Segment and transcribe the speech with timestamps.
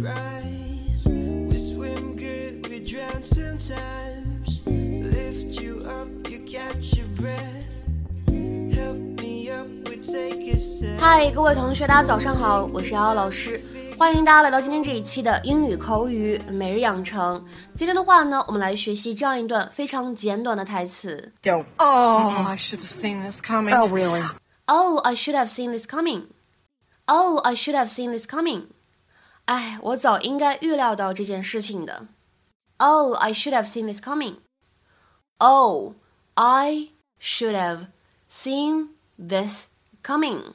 [0.00, 1.04] rise.
[1.06, 4.62] We swim good, we drown sometimes.
[4.66, 7.68] Lift you up, you catch your breath.
[8.26, 10.98] Help me up, we take a step.
[10.98, 13.60] 嗨，各位同学，大家早上好，我是瑶瑶老师，
[13.98, 17.44] 欢迎大家来到今天这一期的英语口语每日养成。
[17.76, 21.32] 今天的话呢，我们来学习这样一段非常简短的台词。
[21.42, 21.66] Don't.
[21.76, 23.74] Oh, I should have seen this coming.
[23.74, 24.22] Oh, really?
[24.66, 26.28] Oh, I should have seen this coming.
[27.06, 28.68] Oh, I should have seen this coming.
[29.50, 32.06] 哎，我早应该预料到这件事情的。
[32.78, 34.36] Oh, I should have seen this coming.
[35.38, 35.94] Oh,
[36.34, 37.88] I should have
[38.30, 39.66] seen this
[40.04, 40.52] coming.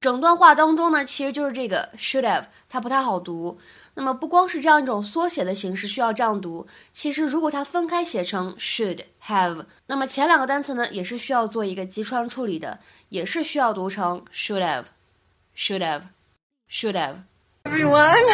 [0.00, 3.60] 整段话当中呢，其实就是这个 should have，它不太好读。
[3.92, 12.80] 那么不光是这样一种缩写的形式需要这样读，其实如果它分开写成 should have，那么前两个单词呢也是需要做一个击穿处理的，
[13.10, 17.24] 也是需要读成 should have，should have，should have。
[17.70, 18.26] Everyone.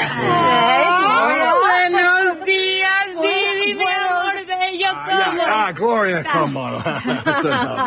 [1.60, 3.84] Buenos días, Divino
[4.32, 6.82] de Ah, Gloria, come on.
[6.82, 7.78] That's enough.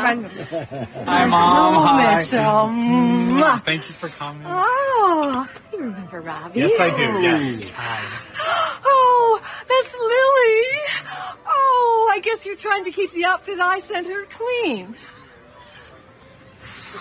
[1.08, 1.84] Hi, Mom.
[1.84, 2.18] Hi.
[2.18, 3.60] Mitchell.
[3.66, 4.44] Thank you for coming.
[4.46, 6.60] Oh, you remember Robbie?
[6.60, 7.22] Yes, I do.
[7.24, 7.72] Yes.
[7.72, 8.04] Hi.
[8.92, 10.66] Oh, that's Lily.
[11.48, 14.96] Oh, I guess you're trying to keep the outfit I sent her clean.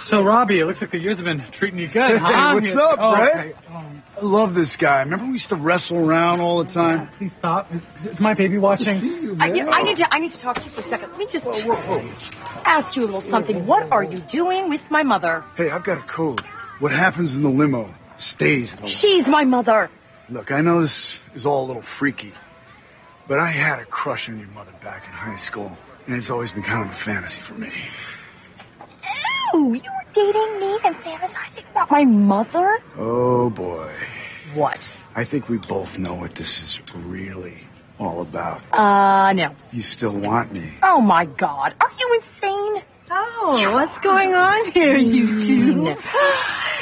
[0.00, 2.52] So, Robbie, it looks like the years have been treating you good, Hey, huh?
[2.54, 3.38] what's up, oh, Brett?
[3.38, 3.54] okay.
[3.74, 5.00] Um, I love this guy.
[5.00, 7.08] Remember we used to wrestle around all the time?
[7.08, 7.72] please stop.
[7.74, 9.02] Is, is my baby watching?
[9.04, 9.56] you, I, man.
[9.56, 10.14] you I need to.
[10.14, 11.10] I need to talk to you for a second.
[11.10, 12.62] Let me just Whoa, whoa, whoa.
[12.64, 13.66] ask you a little something.
[13.66, 15.44] What are you doing with my mother?
[15.56, 16.40] Hey, I've got a code.
[16.80, 18.88] What happens in the limo stays in the limo.
[18.88, 19.90] She's my mother.
[20.28, 22.32] Look, I know this is all a little freaky,
[23.26, 26.52] but I had a crush on your mother back in high school, and it's always
[26.52, 27.70] been kind of a fantasy for me.
[29.58, 32.78] Ew, you were dating me and fantasizing about my mother?
[32.96, 33.92] Oh boy.
[34.54, 35.02] What?
[35.16, 37.64] I think we both know what this is really
[37.98, 38.62] all about.
[38.72, 39.56] Uh, no.
[39.72, 40.74] You still want me.
[40.80, 42.82] Oh my God, are you insane?
[43.10, 45.96] Oh, what's going on here, you two?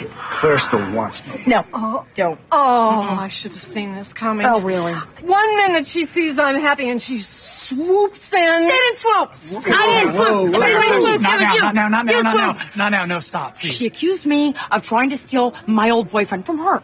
[0.04, 1.42] Claire still wants me.
[1.46, 2.38] No, Oh, don't.
[2.52, 4.46] oh, I should have seen this coming.
[4.46, 4.92] Oh, really?
[4.92, 8.66] One minute she sees I'm happy and she swoops in.
[8.68, 9.30] Didn't swoop.
[9.72, 10.16] I didn't whoa, swoop.
[10.16, 11.10] whoa, Somebody whoa, didn't whoa.
[11.10, 11.20] swoop.
[11.22, 11.60] Not It was now, you.
[11.62, 13.74] not now, not now, not now, not now, no, stop, please.
[13.74, 16.82] She accused me of trying to steal my old boyfriend from her.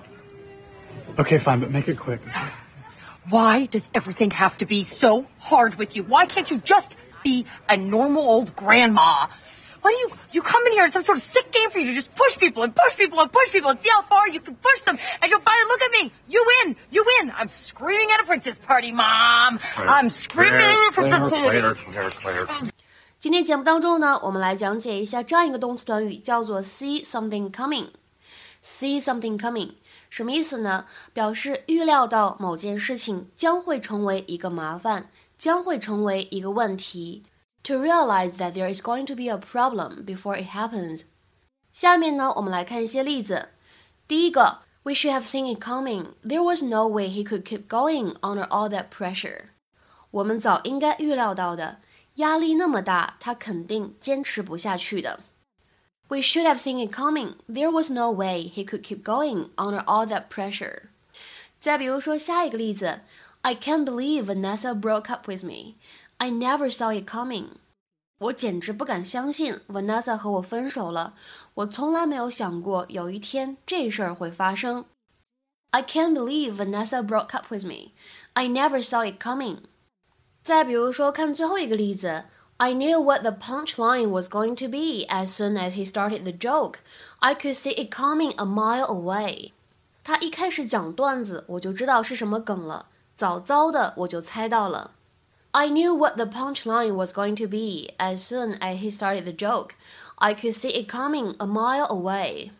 [1.18, 2.20] Okay, fine, but make it quick.
[3.28, 6.02] Why does everything have to be so hard with you?
[6.02, 9.26] Why can't you just be a normal old grandma?
[9.81, 11.85] Why do you you come in here as some sort of sick game for you
[11.85, 14.39] to just push people and push people and push people and see how far you
[14.39, 16.11] can push them and you'll finally look at me.
[16.27, 16.75] You win.
[16.89, 17.31] You win.
[17.31, 19.59] I'm screaming at a princess party, mom.
[19.77, 21.29] I'm screaming at a princess
[22.21, 22.71] party.
[23.19, 29.73] 今天节目当中呢，我们来讲解一下这样一个动词短语，叫做 see something coming。see something coming
[30.09, 30.85] 什么意思呢？
[31.13, 37.23] 表示预料到某件事情将会成为一个麻烦，将会成为一个问题。
[37.63, 41.01] To realize that there is going to be a problem before it happens。
[41.73, 43.49] 下面呢，我们来看一些例子。
[44.07, 46.13] 第一个，We should have seen it coming.
[46.23, 49.49] There was no way he could keep going under all that pressure.
[50.11, 51.79] 我们早应该预料到的，
[52.15, 55.19] 压力那么大，他肯定坚持不下去的。
[56.07, 57.33] We should have seen it coming.
[57.49, 60.83] There was no way he could keep going under all that pressure.
[61.59, 63.01] 再比如说下一个例子，
[63.41, 65.75] I can't believe Vanessa broke up with me.
[66.21, 67.47] I never saw it coming.
[68.19, 71.13] 我简直不敢相信 Vanessa 和我分手了。
[71.53, 74.85] 我从来没有想过有一天这事儿会发生。
[75.71, 77.91] I can't believe Vanessa broke up with me.
[78.33, 79.57] I never saw it coming.
[80.43, 82.23] 再比如说，看最后一个例子，
[82.57, 86.79] I knew what the punchline was going to be as soon as he started the joke.
[87.19, 89.51] I could see it coming a mile away.
[90.03, 94.91] 他一开始讲段子，我就知道是什么梗了，早早的我就猜到了。
[95.54, 99.34] I knew what the punchline was going to be as soon as he started the
[99.34, 99.74] joke.
[100.16, 102.52] I could see it coming a mile away.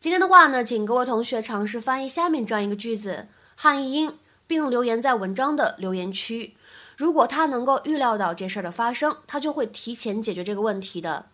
[0.00, 6.56] 今天的话呢，请各位同学尝试翻译下面这样一个句子，汉译英，并留言在文章的留言区。
[6.96, 11.26] 如果他能够预料到这事儿的发生，他就会提前解决这个问题的。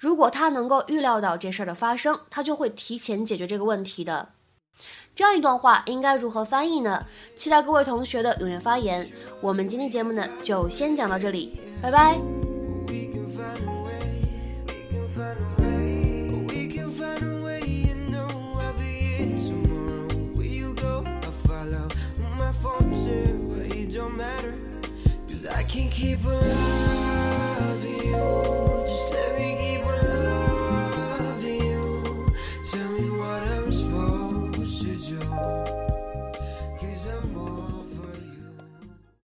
[0.00, 4.30] 如果他能够预料到这事儿的发生，他就会提前解决这个问题的。
[5.14, 7.04] 这样一段话应该如何翻译呢？
[7.36, 9.06] 期待各位同学的踊跃发言。
[9.40, 12.18] 我们今天节目呢就先讲到这里，拜拜。
[12.86, 14.02] We can find a way,